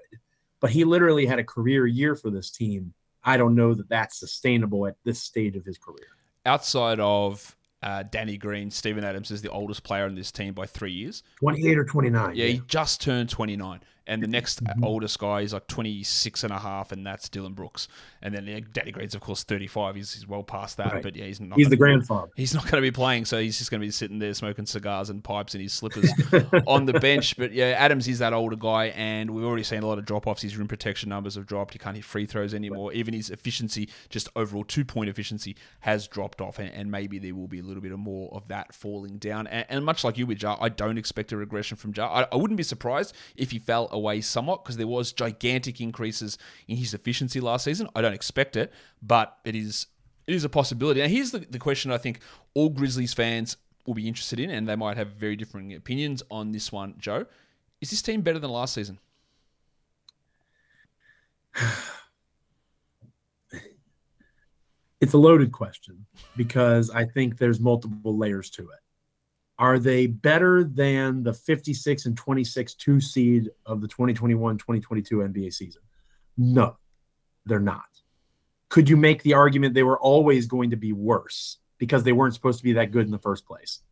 [0.58, 2.94] but he literally had a career year for this team.
[3.24, 6.08] I don't know that that's sustainable at this stage of his career.
[6.44, 10.66] outside of uh, Danny Green, Steven Adams is the oldest player in this team by
[10.66, 11.22] three years.
[11.40, 12.36] 28 or 29.
[12.36, 13.80] Yeah, he just turned 29.
[14.06, 14.84] And the next Mm-hmm.
[14.84, 17.88] oldest guy is like 26 and a half, and that's Dillon Brooks.
[18.20, 19.94] And then yeah, Danny Green's, of course, 35.
[19.96, 21.02] He's, he's well past that, Right.
[21.02, 21.58] but yeah, he's not.
[21.58, 22.28] He's the grandfather.
[22.36, 24.66] He's not going to be playing, so he's just going to be sitting there smoking
[24.66, 26.10] cigars and pipes in his slippers
[26.66, 27.36] on the bench.
[27.36, 30.26] But yeah, Adams is that older guy, and we've already seen a lot of drop
[30.26, 30.42] offs.
[30.42, 31.72] His rim protection numbers have dropped.
[31.72, 32.92] He can't hit free throws anymore.
[32.92, 37.34] Even his efficiency, just overall two point efficiency, has dropped off, and, and maybe there
[37.34, 39.46] will be a little bit of more of that falling down.
[39.48, 42.06] And, and much like you with Ja, I don't expect a regression from Ja.
[42.08, 46.38] I, I wouldn't be surprised if he fell away somewhat because there was gigantic increases
[46.68, 47.88] in his efficiency last season.
[47.94, 49.86] I don't expect it, but it is
[50.26, 51.00] it is a possibility.
[51.00, 52.20] Now, here's the, the question I think
[52.54, 56.52] all Grizzlies fans will be interested in, and they might have very different opinions on
[56.52, 57.26] this one, Joe.
[57.80, 58.98] Is this team better than last season?
[65.02, 68.81] It's a loaded question because I think there's multiple layers to it.
[69.62, 75.54] Are they better than the 56 and 26 two seed of the 2021 2022 NBA
[75.54, 75.82] season?
[76.36, 76.76] No,
[77.46, 77.84] they're not.
[78.70, 82.34] Could you make the argument they were always going to be worse because they weren't
[82.34, 83.82] supposed to be that good in the first place?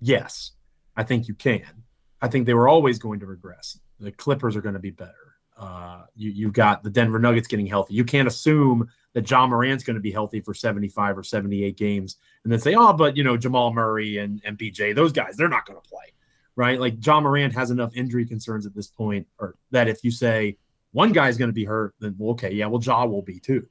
[0.00, 0.52] Yes,
[0.96, 1.82] I think you can.
[2.22, 3.78] I think they were always going to regress.
[4.00, 5.27] The Clippers are going to be better.
[5.58, 7.94] Uh, you, you've got the Denver Nuggets getting healthy.
[7.94, 12.16] You can't assume that Ja Morant's going to be healthy for 75 or 78 games
[12.44, 15.48] and then say, oh, but you know, Jamal Murray and, and BJ, those guys, they're
[15.48, 16.12] not going to play.
[16.54, 16.80] Right.
[16.80, 20.58] Like Ja Morant has enough injury concerns at this point, or that if you say
[20.90, 23.66] one guy's going to be hurt, then well, okay, yeah, well, Ja will be too.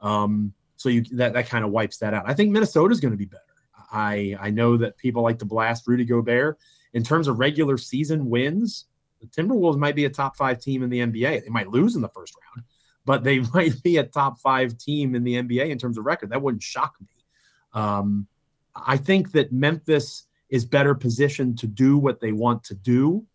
[0.00, 2.28] Um, so you that, that kind of wipes that out.
[2.28, 3.42] I think Minnesota's going to be better.
[3.92, 6.58] I I know that people like to blast Rudy Gobert.
[6.92, 8.86] In terms of regular season wins,
[9.20, 11.44] the Timberwolves might be a top five team in the NBA.
[11.44, 12.66] They might lose in the first round,
[13.04, 16.30] but they might be a top five team in the NBA in terms of record.
[16.30, 17.08] That wouldn't shock me.
[17.72, 18.26] Um,
[18.74, 23.26] I think that Memphis is better positioned to do what they want to do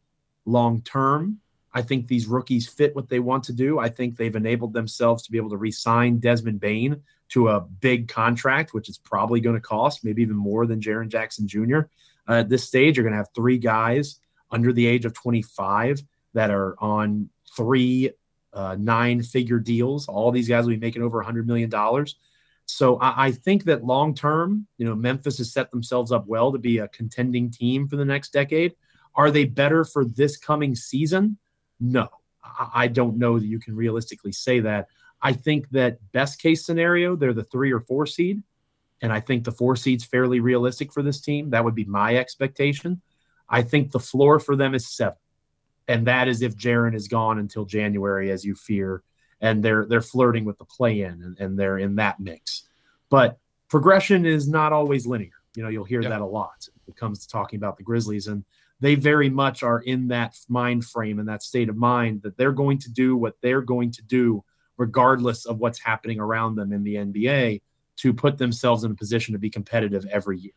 [0.46, 1.40] long term.
[1.74, 3.80] I think these rookies fit what they want to do.
[3.80, 8.08] I think they've enabled themselves to be able to re-sign Desmond Bane to a big
[8.08, 11.80] contract, which is probably going to cost maybe even more than Jaren Jackson Jr.
[12.28, 14.20] Uh, at this stage, you're going to have three guys
[14.56, 16.02] under the age of 25
[16.34, 18.10] that are on three
[18.54, 20.08] uh, nine figure deals.
[20.08, 21.70] All these guys will be making over $100 million.
[22.66, 26.54] So I, I think that long term, you know, Memphis has set themselves up well
[26.54, 28.76] to be a contending team for the next decade.
[29.14, 31.38] Are they better for this coming season?
[31.82, 32.08] No,
[32.42, 34.88] I, I don't know that you can realistically say that.
[35.22, 38.42] I think that best case scenario, they're the three or four seed.
[39.02, 41.50] And I think the four seed's fairly realistic for this team.
[41.50, 43.02] That would be my expectation.
[43.50, 45.18] I think the floor for them is seven.
[45.88, 49.04] And that is if Jaren is gone until January, as you fear.
[49.42, 52.64] And they're they're flirting with the play in and, and they're in that mix.
[53.10, 53.38] But
[53.70, 55.32] progression is not always linear.
[55.56, 56.10] You know, you'll hear Yep.
[56.10, 58.28] that a lot when it comes to talking about the Grizzlies.
[58.28, 58.44] And
[58.80, 62.52] they very much are in that mind frame and that state of mind that they're
[62.52, 64.44] going to do what they're going to do,
[64.78, 67.62] regardless of what's happening around them in the NBA,
[67.98, 70.54] to put themselves in a position to be competitive every year.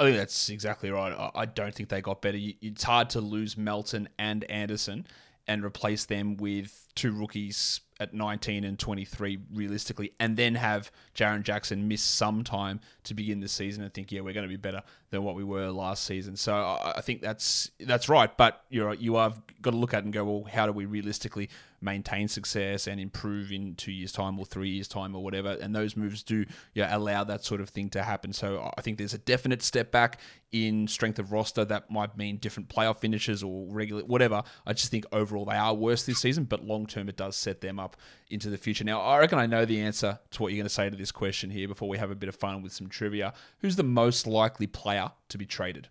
[0.00, 1.30] I think that's exactly right.
[1.34, 2.38] I, don't think they got better.
[2.40, 5.06] It's hard to lose Melton and Anderson
[5.46, 11.42] and replace them with two rookies at 19 and 23 realistically, and then have Jaren
[11.42, 14.56] Jackson miss some time to begin the season and think, yeah, we're going to be
[14.56, 16.34] better than what we were last season.
[16.34, 18.34] So I, I think that's that's right.
[18.34, 20.86] But you're you have got to look at it and go, well, how do we
[20.86, 21.50] realistically
[21.82, 25.56] maintain success and improve in two years' time or three years' time or whatever?
[25.60, 26.44] And those moves do
[26.76, 28.32] allow that sort of thing to happen.
[28.32, 30.20] So I think there's a definite step back
[30.52, 34.42] in strength of roster that might mean different playoff finishes or regular whatever.
[34.66, 37.60] I just think overall they are worse this season, but long term it does set
[37.60, 37.96] them up
[38.30, 38.84] into the future.
[38.84, 41.12] Now I reckon I know the answer to what you're going to say to this
[41.12, 43.32] question here before we have a bit of fun with some trivia.
[43.60, 45.88] Who's the most likely player to be traded?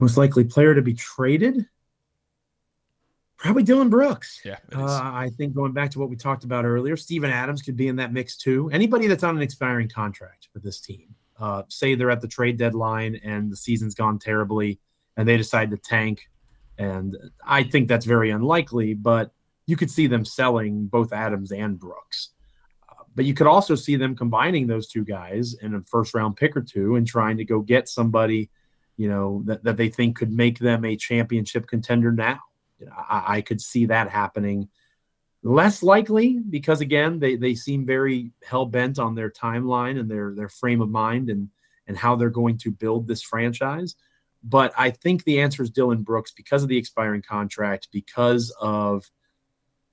[0.00, 1.66] Most likely player to be traded.
[3.38, 4.40] Probably Dillon Brooks.
[4.44, 4.84] Yeah, Uh.
[4.84, 7.96] I think going back to what we talked about earlier, Steven Adams could be in
[7.96, 8.68] that mix too.
[8.72, 12.56] Anybody that's on an expiring contract for this team, uh, say they're at the trade
[12.58, 14.80] deadline and the season's gone terribly
[15.16, 16.28] and they decide to tank.
[16.78, 19.30] And I think that's very unlikely, but
[19.66, 22.30] you could see them selling both Adams and Brooks.
[22.88, 26.36] Uh, but you could also see them combining those two guys in a first round
[26.36, 28.50] pick or two and trying to go get somebody,
[28.96, 32.40] you know, that, that they think could make them a championship contender now.
[32.96, 34.68] I, I could see that happening.
[35.42, 40.34] Less likely because again, they they seem very hell bent on their timeline and their
[40.34, 41.48] their frame of mind and
[41.86, 43.94] and how they're going to build this franchise.
[44.42, 49.10] But I think the answer is Dillon Brooks because of the expiring contract, because of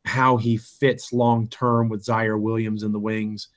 [0.04, 3.48] how he fits long term with Ziaire Williams in the wings,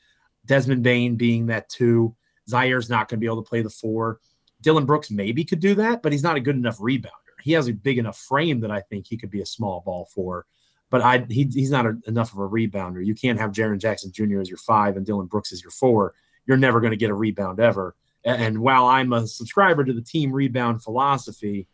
[0.46, 2.14] Desmond Bane being that two.
[2.50, 4.20] Ziaire's not going to be able to play the four.
[4.62, 7.10] Dillon Brooks maybe could do that, but he's not a good enough rebounder.
[7.42, 10.08] He has a big enough frame that I think he could be a small ball
[10.14, 10.46] for,
[10.90, 13.04] but I he, he's not a, enough of a rebounder.
[13.04, 14.40] You can't have Jaren Jackson Jr.
[14.40, 16.14] as your five and Dillon Brooks as your four.
[16.46, 17.94] You're never going to get a rebound ever.
[18.24, 21.68] And, and while I'm a subscriber to the team rebound philosophy,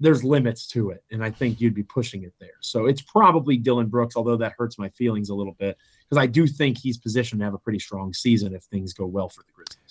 [0.00, 2.56] there's limits to it, and I think you'd be pushing it there.
[2.60, 5.76] So it's probably Dillon Brooks, although that hurts my feelings a little bit
[6.08, 9.06] because I do think he's positioned to have a pretty strong season if things go
[9.06, 9.89] well for the Grizzlies.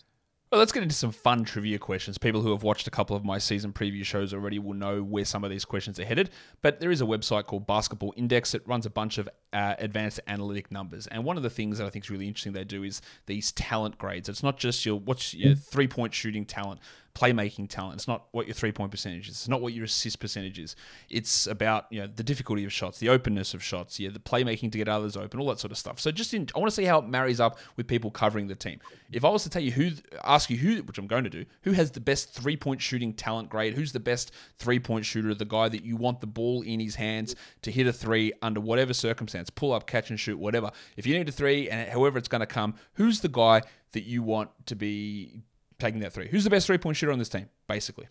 [0.51, 2.17] Well, let's get into some fun trivia questions.
[2.17, 5.23] People who have watched a couple of my season preview shows already will know where
[5.23, 6.31] some of these questions are headed.
[6.63, 8.55] But there is a website called Basketball Index.
[8.55, 11.05] It runs a bunch of uh, advanced analytic numbers.
[11.05, 13.51] And one of the things that I think is really interesting they do is these
[13.51, 14.27] talent grades.
[14.27, 16.79] It's not just your what's your three point shooting talent,
[17.19, 17.95] playmaking talent.
[17.95, 19.35] It's not what your three point percentage is.
[19.35, 20.75] It's not what your assist percentage is.
[21.09, 24.71] It's about you know the difficulty of shots, the openness of shots, yeah, the playmaking
[24.71, 25.99] to get others open, all that sort of stuff.
[25.99, 28.55] So just in, I want to see how it marries up with people covering the
[28.55, 28.79] team.
[29.11, 29.91] If I was to tell you who,
[30.23, 33.13] ask you who, which I'm going to do, who has the best three point shooting
[33.13, 33.73] talent grade?
[33.73, 35.33] Who's the best three point shooter?
[35.33, 38.61] The guy that you want the ball in his hands to hit a three under
[38.61, 40.71] whatever circumstance, pull up, catch and shoot, whatever.
[40.95, 44.03] If you need a three and however it's going to come, who's the guy that
[44.03, 45.41] you want to be
[45.79, 46.27] taking that three?
[46.27, 48.07] Who's the best three point shooter on this team, basically?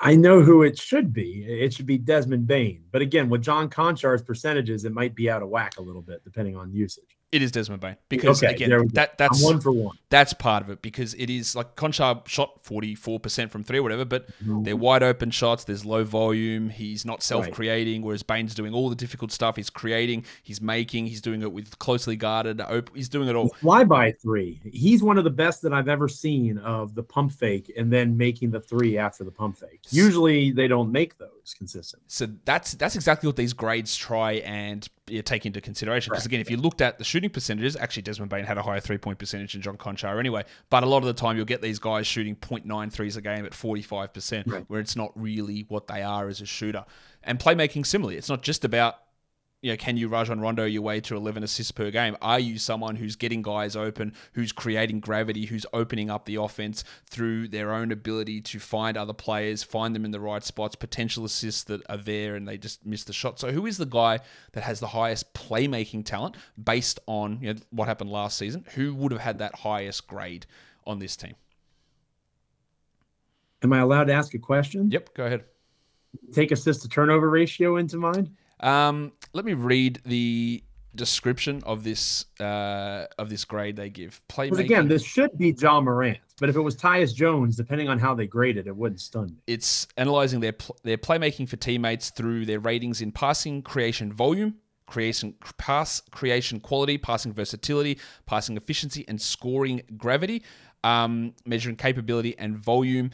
[0.00, 1.44] I know who it should be.
[1.46, 2.84] It should be Desmond Bane.
[2.90, 6.22] But again, with John Konchar's percentages, it might be out of whack a little bit
[6.24, 7.16] depending on usage.
[7.36, 8.92] It is Desmond Bane because Okay, again there we go.
[8.94, 9.96] that that's I'm one for one.
[10.08, 14.04] that's part of it because it is like Konchar shot 44% from three or whatever,
[14.04, 14.62] but Mm-hmm.
[14.64, 15.64] they're wide open shots.
[15.64, 16.70] There's low volume.
[16.70, 19.56] He's not self creating, whereas Bane's doing all the difficult stuff.
[19.56, 23.48] He's creating, he's making, he's doing it with closely guarded, op- he's doing it all.
[23.60, 24.60] Fly by three.
[24.72, 28.16] He's one of the best that I've ever seen of the pump fake and then
[28.16, 29.80] making the three after the pump fake.
[29.90, 32.02] Usually they don't make those consistent.
[32.08, 34.88] So that's that's exactly what these grades try and
[35.24, 36.10] take into consideration.
[36.10, 38.80] Because again, if you looked at the shooting percentages, actually Desmond Bane had a higher
[38.80, 40.44] three point percentage than John Konchar anyway.
[40.70, 43.46] But a lot of the time, you'll get these guys shooting 0.9 threes a game
[43.46, 46.84] at 45%, where it's not really what they are as a shooter.
[47.22, 48.96] And playmaking similarly, it's not just about
[49.66, 52.16] you know, can you Rajon Rondo your way to 11 assists per game?
[52.22, 56.84] Are you someone who's getting guys open, who's creating gravity, who's opening up the offense
[57.10, 61.24] through their own ability to find other players, find them in the right spots, potential
[61.24, 63.40] assists that are there and they just miss the shot?
[63.40, 64.20] So, who is the guy
[64.52, 68.64] that has the highest playmaking talent based on you know, what happened last season?
[68.76, 70.46] Who would have had that highest grade
[70.86, 71.34] on this team?
[73.64, 74.92] Am I allowed to ask a question?
[74.92, 75.42] Yep, go ahead.
[76.32, 78.30] Take assist to turnover ratio into mind?
[78.60, 80.62] Um, let me read the
[80.94, 84.20] description of this uh, of this grade they give.
[84.28, 84.64] Because Playmaking.
[84.64, 86.18] again, this should be Ja Morant.
[86.38, 89.26] But if it was Tyus Jones, depending on how they grade it, it wouldn't stun
[89.28, 89.34] me.
[89.46, 94.56] it's analyzing their pl- their playmaking for teammates through their ratings in passing creation volume,
[94.86, 100.42] creation pass creation quality, passing versatility, passing efficiency, and scoring gravity.
[100.84, 103.10] Um, measuring capability and volume.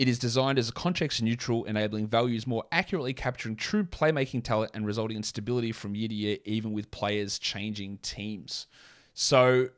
[0.00, 4.70] It is designed as a context neutral, enabling values more accurately capturing true playmaking talent
[4.72, 8.66] and resulting in stability from year to year, even with players changing teams.
[9.12, 9.68] So,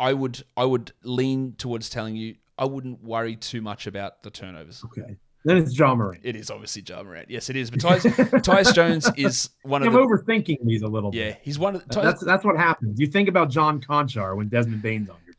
[0.00, 4.30] I would I would lean towards telling you I wouldn't worry too much about the
[4.30, 4.82] turnovers.
[4.86, 5.18] Okay.
[5.44, 6.20] Then it's Ja Morant.
[6.22, 7.28] It is obviously Ja Morant.
[7.28, 7.70] Yes, it is.
[7.70, 8.02] But Tyus,
[8.42, 11.24] Tyus Jones is one of I'm the overthinking these a little yeah.
[11.24, 11.28] bit.
[11.28, 12.98] Yeah, he's one of the, Tyus, That's that's what happens.
[12.98, 15.31] You think about John Konchar when Desmond Bane's on your.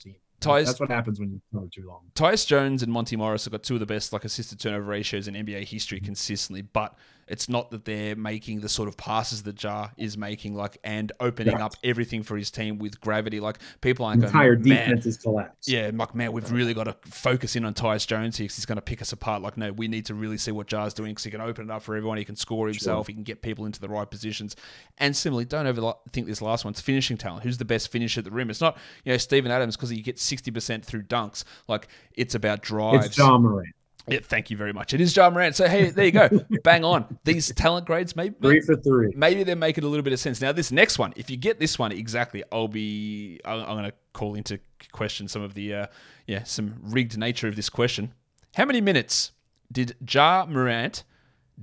[0.43, 2.01] Tyus- That's what happens when you cover too long.
[2.15, 5.27] Tyus Jones and Monte Morris have got two of the best like assisted turnover ratios
[5.27, 6.61] in NBA history consistently.
[6.61, 6.95] But
[7.27, 11.11] it's not that they're making the sort of passes that Ja is making, like and
[11.19, 11.63] opening Right.
[11.63, 13.39] up everything for his team with gravity.
[13.39, 15.69] Like people aren't The entire going, defense is collapsed.
[15.69, 18.55] Yeah, I'm like, man, we've really got to focus in on Tyus Jones here because
[18.57, 19.41] he's going to pick us apart.
[19.41, 21.71] Like, no, we need to really see what Ja's doing because he can open it
[21.71, 22.17] up for everyone.
[22.17, 23.07] He can score himself.
[23.07, 24.55] He can get people into the right positions.
[24.97, 26.71] And similarly, don't overthink this last one.
[26.71, 27.43] It's finishing talent.
[27.43, 28.49] Who's the best finisher at the rim?
[28.49, 31.43] It's not, you know, Steven Adams because he gets 60% through dunks.
[31.67, 33.05] Like, it's about drives.
[33.07, 33.67] It's Ja Morant.
[34.07, 34.93] Yeah, thank you very much.
[34.93, 35.55] It is Ja Morant.
[35.55, 36.29] So hey, there you go.
[36.63, 37.17] Bang on.
[37.23, 39.13] These talent grades, maybe Three for three.
[39.15, 40.41] maybe they're making a little bit of sense.
[40.41, 43.85] Now, this next one, if you get this one exactly, I'll be I'm, I'm going
[43.85, 44.59] to call into
[44.91, 45.85] question some of the uh,
[46.27, 48.13] yeah some rigged nature of this question.
[48.55, 49.31] How many minutes
[49.71, 51.03] did Ja Morant,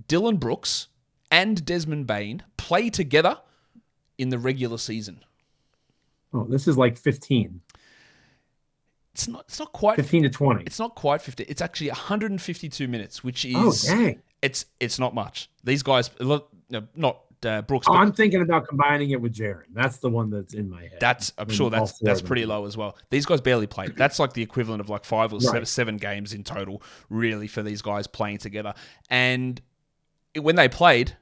[0.09, 0.88] Dillon Brooks,
[1.30, 3.38] and Desmond Bane play together
[4.18, 5.20] in the regular season?
[6.32, 7.61] Oh, this is like 15,
[9.13, 9.45] It's not.
[9.49, 9.97] It's not quite.
[9.97, 10.65] 15 to 20.
[10.65, 11.45] It's not quite 50.
[11.45, 14.21] It's actually 152 minutes, which is Oh, dang.
[14.43, 15.51] it's it's not much.
[15.65, 16.45] These guys, no,
[16.95, 19.65] not uh, Brooks, Oh, I'm thinking about combining it with Jaren.
[19.73, 20.99] That's the one that's in my head.
[21.01, 22.97] That's I'm sure that's that's pretty low as well.
[23.11, 23.97] These guys barely played.
[23.97, 25.69] That's like the equivalent of like five or seven, Right.
[25.69, 28.75] seven games in total, really, for these guys playing together.
[29.09, 29.61] And
[30.39, 31.17] when they played,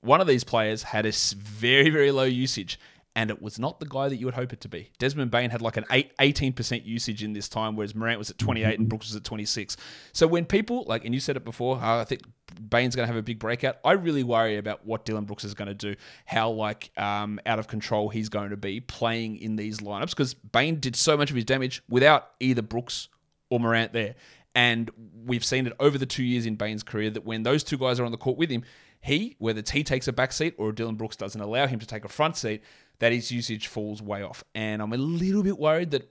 [0.00, 2.80] one of these players had a very very low usage,
[3.18, 4.92] and it was not the guy that you would hope it to be.
[5.00, 8.38] Desmond Bane had like an eight, 18% usage in this time, whereas Morant was at
[8.38, 9.76] 28 and Brooks was at 26.
[10.12, 12.22] So when people like, and you said it before, uh, I think
[12.60, 13.78] Bane's going to have a big breakout.
[13.84, 15.96] I really worry about what Dillon Brooks is going to do,
[16.26, 20.34] how like um, out of control he's going to be playing in these lineups because
[20.34, 23.08] Bane did so much of his damage without either Brooks
[23.50, 24.14] or Morant there.
[24.54, 24.92] And
[25.24, 27.98] we've seen it over the two years in Bane's career that when those two guys
[27.98, 28.62] are on the court with him,
[29.00, 31.86] he, whether it's he takes a back seat or Dillon Brooks doesn't allow him to
[31.86, 32.62] take a front seat,
[32.98, 34.42] that his usage falls way off.
[34.54, 36.10] And I'm a little bit worried that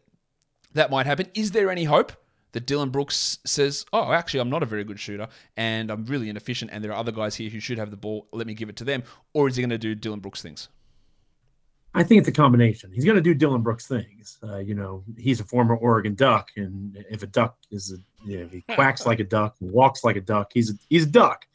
[0.74, 1.28] that might happen.
[1.34, 2.12] Is there any hope
[2.54, 5.28] that Dillon Brooks says, "Oh, actually, I'm not a very good shooter,
[5.58, 8.28] and I'm really inefficient, and there are other guys here who should have the ball.
[8.32, 10.70] Let me give it to them," or is he going to do Dillon Brooks things?
[11.94, 12.92] I think it's a combination.
[12.92, 14.38] He's going to do Dillon Brooks things.
[14.44, 18.40] Uh, you know, he's a former Oregon Duck, and if a duck is a, you
[18.40, 21.10] know, if he quacks like a duck, walks like a duck, he's a, he's a
[21.10, 21.48] duck.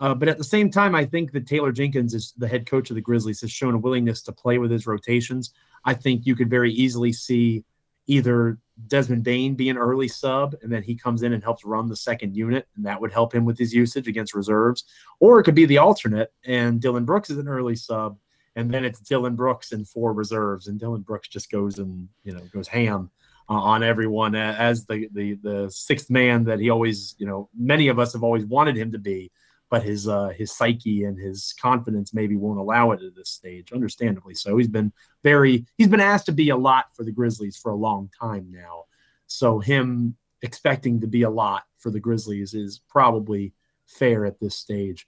[0.00, 2.90] Uh, but at the same time, I think that Taylor Jenkins is the head coach
[2.90, 5.52] of the Grizzlies has shown a willingness to play with his rotations.
[5.84, 7.64] I think you could very easily see
[8.06, 11.88] either Desmond Bane be an early sub, and then he comes in and helps run
[11.88, 14.84] the second unit, and that would help him with his usage against reserves.
[15.20, 18.18] Or it could be the alternate, and Dillon Brooks is an early sub,
[18.56, 22.32] and then it's Dillon Brooks and four reserves, and Dillon Brooks just goes and you
[22.32, 23.10] know goes ham
[23.48, 27.88] uh, on everyone as the the the sixth man that he always you know many
[27.88, 29.30] of us have always wanted him to be,
[29.70, 33.72] but his uh, his psyche and his confidence maybe won't allow it at this stage,
[33.72, 34.56] understandably so.
[34.56, 34.92] He's been
[35.22, 38.48] very he's been asked to be a lot for the Grizzlies for a long time
[38.50, 38.84] now,
[39.26, 43.52] so him expecting to be a lot for the Grizzlies is probably
[43.86, 45.06] fair at this stage.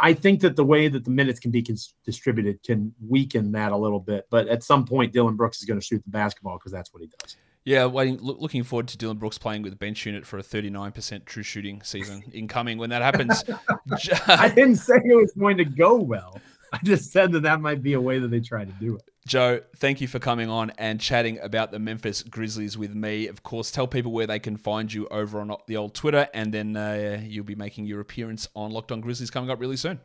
[0.00, 3.72] I think that the way that the minutes can be cons- distributed can weaken that
[3.72, 6.58] a little bit, but at some point, Dillon Brooks is going to shoot the basketball
[6.58, 7.36] because that's what he does.
[7.64, 10.42] Yeah, waiting, loo- looking forward to Dillon Brooks playing with the bench unit for a
[10.42, 13.44] 39% true shooting season incoming when that happens.
[14.26, 16.40] I didn't say it was going to go well.
[16.72, 19.02] I just said that that might be a way that they try to do it.
[19.26, 23.26] Joe, thank you for coming on and chatting about the Memphis Grizzlies with me.
[23.26, 26.52] Of course, tell people where they can find you over on the old Twitter, and
[26.52, 30.00] then uh, you'll be making your appearance on Locked On Grizzlies coming up really soon.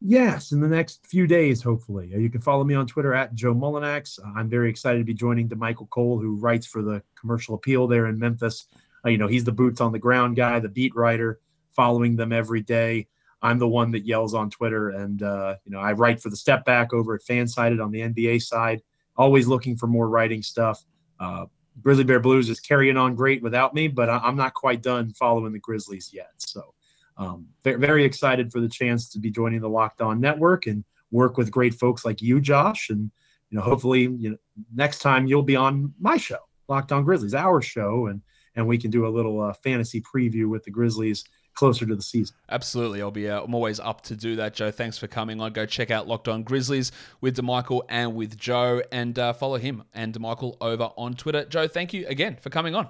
[0.00, 2.12] Yes, in the next few days, hopefully.
[2.14, 4.18] Uh, You can follow me on Twitter at Joe Mullinax.
[4.18, 7.86] Uh, I'm very excited to be joining Damichael Cole, who writes for the Commercial Appeal
[7.86, 8.66] there in Memphis.
[9.04, 11.40] Uh, you know, he's the boots on the ground guy, the beat writer,
[11.70, 13.08] following them every day.
[13.40, 16.36] I'm the one that yells on Twitter, and uh, you know, I write for the
[16.36, 18.82] Step Back over at Fansided on the NBA side.
[19.16, 20.84] Always looking for more writing stuff.
[21.20, 21.46] Uh,
[21.82, 25.12] Grizzly Bear Blues is carrying on great without me, but I- I'm not quite done
[25.12, 26.30] following the Grizzlies yet.
[26.38, 26.74] So
[27.16, 30.84] um, very, very excited for the chance to be joining the Locked On Network and
[31.10, 32.90] work with great folks like you, Josh.
[32.90, 33.10] And
[33.50, 34.36] you know, hopefully, you know,
[34.74, 36.38] next time you'll be on my show,
[36.68, 38.20] Locked On Grizzlies, our show, and
[38.54, 42.02] and we can do a little uh, fantasy preview with the Grizzlies closer to the
[42.02, 42.36] season.
[42.50, 43.02] Absolutely.
[43.02, 44.70] I'll be uh, I'm always up to do that, Joe.
[44.70, 45.52] Thanks for coming on.
[45.52, 49.84] Go check out Locked On Grizzlies with Damichael and with Joe and uh, follow him
[49.92, 51.44] and Damichael over on Twitter.
[51.44, 52.88] Joe, thank you again for coming on.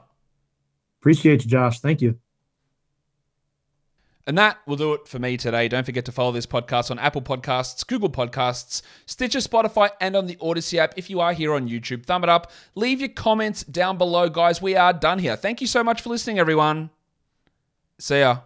[1.00, 1.80] Appreciate you, Josh.
[1.80, 2.18] Thank you.
[4.26, 5.68] And that will do it for me today.
[5.68, 10.26] Don't forget to follow this podcast on Apple Podcasts, Google Podcasts, Stitcher, Spotify, and on
[10.26, 10.94] the Odyssey app.
[10.96, 12.50] If you are here on YouTube, thumb it up.
[12.74, 14.60] Leave your comments down below, guys.
[14.60, 15.36] We are done here.
[15.36, 16.90] Thank you so much for listening, everyone.
[18.00, 18.38] See ya.